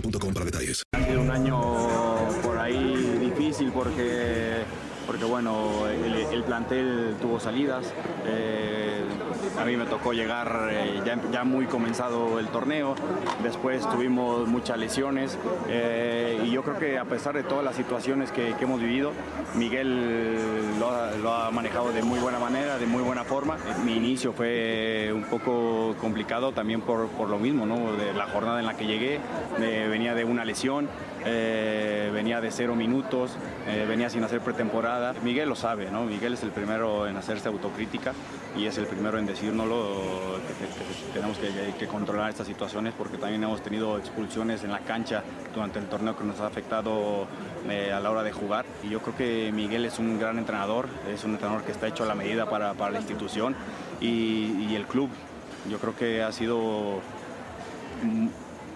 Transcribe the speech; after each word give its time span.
boostmobile.com 0.00 0.32
para 0.32 0.44
detalles. 0.46 0.82
Ha 0.92 1.04
sido 1.04 1.20
un 1.22 1.30
año 1.30 1.60
por 2.42 2.58
ahí 2.58 3.18
difícil 3.20 3.70
porque, 3.72 4.62
porque 5.06 5.24
bueno, 5.24 5.86
el, 5.88 6.14
el 6.14 6.42
plantel 6.44 7.16
tuvo 7.20 7.40
salidas. 7.40 7.92
Eh, 8.26 9.02
a 9.58 9.64
mí 9.64 9.76
me 9.76 9.86
tocó 9.86 10.12
llegar 10.12 10.68
eh, 10.70 11.00
ya, 11.04 11.18
ya, 11.32 11.44
muy 11.44 11.66
comenzado 11.66 12.38
el 12.38 12.48
torneo. 12.48 12.94
Después 13.42 13.88
tuvimos 13.90 14.46
muchas 14.48 14.78
lesiones. 14.78 15.38
Eh, 15.68 16.42
y 16.44 16.50
yo 16.50 16.62
creo 16.62 16.78
que 16.78 16.98
a 16.98 17.04
pesar 17.04 17.34
de 17.34 17.42
todas 17.42 17.64
las 17.64 17.76
situaciones 17.76 18.30
que, 18.30 18.54
que 18.54 18.64
hemos 18.64 18.80
vivido, 18.80 19.12
Miguel 19.54 20.78
lo 20.78 20.90
ha, 20.90 21.10
lo 21.12 21.32
ha, 21.32 21.50
manejado 21.50 21.92
de 21.92 22.02
muy 22.02 22.18
buena 22.18 22.38
manera, 22.38 22.78
de 22.78 22.86
muy 22.86 23.02
buena 23.02 23.24
forma. 23.24 23.56
Mi 23.84 23.96
inicio 23.96 24.32
fue 24.32 25.10
un 25.14 25.24
poco 25.24 25.94
complicado 26.00 26.52
también 26.52 26.80
por, 26.80 27.08
por 27.08 27.28
lo 27.28 27.38
mismo, 27.38 27.66
¿no? 27.66 27.92
de 27.92 28.12
la 28.12 28.26
jornada 28.26 28.60
en 28.60 28.66
la 28.66 28.76
que 28.76 28.86
llegué. 28.86 29.20
venía 29.58 30.14
de 30.14 30.24
una 30.24 30.44
lesión. 30.44 30.88
Eh, 31.28 32.08
venía 32.14 32.40
de 32.40 32.52
cero 32.52 32.76
minutos, 32.76 33.32
eh, 33.66 33.84
venía 33.88 34.08
sin 34.08 34.22
hacer 34.22 34.40
pretemporada. 34.40 35.12
Miguel 35.24 35.48
lo 35.48 35.56
sabe, 35.56 35.90
¿no? 35.90 36.04
Miguel 36.04 36.34
es 36.34 36.44
el 36.44 36.52
primero 36.52 37.08
en 37.08 37.16
hacerse 37.16 37.48
autocrítica 37.48 38.12
y 38.56 38.66
es 38.66 38.78
el 38.78 38.86
primero 38.86 39.18
en 39.18 39.26
decírnoslo 39.26 39.45
que, 39.52 40.54
que, 40.54 40.66
que 40.66 41.12
tenemos 41.12 41.38
que, 41.38 41.74
que, 41.78 41.86
controlar 41.86 42.30
estas 42.30 42.46
situaciones 42.46 42.94
porque 42.96 43.16
también 43.16 43.42
hemos 43.44 43.62
tenido 43.62 43.98
expulsiones 43.98 44.64
en 44.64 44.72
la 44.72 44.80
cancha 44.80 45.22
durante 45.54 45.78
el 45.78 45.86
torneo 45.86 46.16
que 46.16 46.24
nos 46.24 46.40
ha 46.40 46.46
afectado 46.46 47.26
eh, 47.68 47.92
a 47.92 48.00
la 48.00 48.10
hora 48.10 48.22
de 48.22 48.32
jugar. 48.32 48.64
Y 48.82 48.88
yo 48.88 49.00
creo 49.00 49.16
que 49.16 49.52
Miguel 49.52 49.84
es 49.84 49.98
un 49.98 50.18
gran 50.18 50.38
entrenador, 50.38 50.88
es 51.12 51.24
un 51.24 51.32
entrenador 51.32 51.62
que 51.62 51.72
está 51.72 51.86
hecho 51.86 52.04
a 52.04 52.06
la 52.06 52.14
medida 52.14 52.48
para, 52.48 52.74
para 52.74 52.92
la 52.92 52.98
institución 52.98 53.54
y, 54.00 54.66
y 54.68 54.74
el 54.74 54.86
club. 54.86 55.10
Yo 55.70 55.78
creo 55.78 55.96
que 55.96 56.22
ha 56.22 56.32
sido 56.32 57.00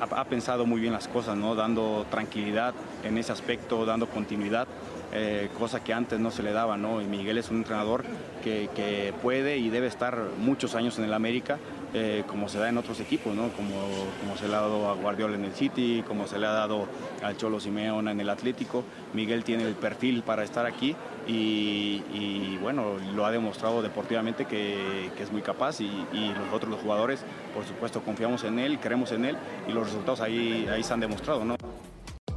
ha, 0.00 0.20
ha, 0.20 0.24
pensado 0.24 0.66
muy 0.66 0.80
bien 0.80 0.92
las 0.92 1.08
cosas, 1.08 1.36
¿no? 1.36 1.54
dando 1.54 2.06
tranquilidad 2.10 2.74
en 3.04 3.18
ese 3.18 3.32
aspecto, 3.32 3.84
dando 3.84 4.08
continuidad, 4.08 4.66
eh, 5.12 5.48
cosa 5.58 5.82
que 5.82 5.92
antes 5.92 6.20
no 6.20 6.30
se 6.30 6.42
le 6.42 6.52
daba. 6.52 6.76
¿no? 6.76 7.00
Y 7.00 7.04
Miguel 7.04 7.38
es 7.38 7.50
un 7.50 7.58
entrenador 7.58 8.04
que, 8.42 9.12
puede 9.22 9.58
y 9.58 9.68
debe 9.70 9.86
estar 9.86 10.18
muchos 10.38 10.74
años 10.74 10.98
en 10.98 11.04
el 11.04 11.12
América, 11.12 11.58
eh, 11.92 12.22
como 12.26 12.48
se 12.48 12.58
da 12.58 12.68
en 12.68 12.78
otros 12.78 13.00
equipos, 13.00 13.34
¿no? 13.34 13.48
como, 13.50 14.36
se 14.36 14.48
le 14.48 14.54
ha 14.54 14.60
dado 14.60 14.88
a 14.88 14.94
Guardiola 14.94 15.34
en 15.34 15.44
el 15.44 15.52
City, 15.52 16.04
como 16.06 16.26
se 16.26 16.38
le 16.38 16.46
ha 16.46 16.52
dado 16.52 16.86
al 17.22 17.36
Cholo 17.36 17.60
Simeone 17.60 18.12
en 18.12 18.20
el 18.20 18.30
Atlético. 18.30 18.84
Miguel 19.12 19.44
tiene 19.44 19.64
el 19.64 19.74
perfil 19.74 20.22
para 20.22 20.44
estar 20.44 20.66
aquí 20.66 20.94
y, 21.26 22.56
bueno, 22.60 22.96
lo 23.14 23.26
ha 23.26 23.30
demostrado 23.30 23.82
deportivamente 23.82 24.46
que, 24.46 25.10
que 25.16 25.22
es 25.22 25.32
muy 25.32 25.42
capaz 25.42 25.80
y, 25.80 25.86
y, 26.12 26.32
nosotros 26.36 26.70
los 26.70 26.80
jugadores, 26.80 27.24
por 27.54 27.64
supuesto, 27.64 28.00
confiamos 28.02 28.44
en 28.44 28.58
él, 28.58 28.78
creemos 28.80 29.12
en 29.12 29.24
él 29.24 29.36
y 29.68 29.72
los 29.72 29.86
resultados 29.86 30.20
ahí, 30.20 30.68
ahí 30.72 30.82
se 30.82 30.92
han 30.92 31.00
demostrado. 31.00 31.44
¿no? 31.44 31.56